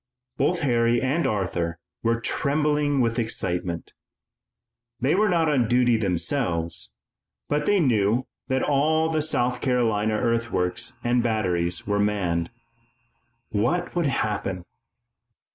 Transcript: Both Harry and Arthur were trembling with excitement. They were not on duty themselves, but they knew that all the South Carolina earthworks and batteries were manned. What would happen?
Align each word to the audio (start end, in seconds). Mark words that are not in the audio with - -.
Both 0.35 0.61
Harry 0.61 0.99
and 0.99 1.27
Arthur 1.27 1.77
were 2.01 2.19
trembling 2.19 3.01
with 3.01 3.19
excitement. 3.19 3.93
They 4.99 5.13
were 5.13 5.29
not 5.29 5.47
on 5.47 5.67
duty 5.67 5.95
themselves, 5.95 6.95
but 7.47 7.67
they 7.67 7.79
knew 7.79 8.25
that 8.47 8.63
all 8.63 9.09
the 9.11 9.21
South 9.21 9.61
Carolina 9.61 10.15
earthworks 10.15 10.93
and 11.03 11.21
batteries 11.21 11.85
were 11.85 11.99
manned. 11.99 12.49
What 13.51 13.95
would 13.95 14.07
happen? 14.07 14.65